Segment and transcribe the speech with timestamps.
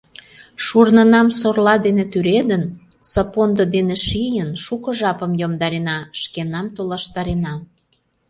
[0.65, 2.63] Шурнынам сорла дене тӱредын,
[3.11, 7.53] сапондо дене шийын, шуко жапым йомдарена, шкенам толаштарена.